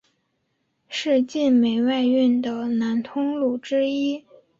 [0.89, 4.25] 是晋煤外运的南通路之一。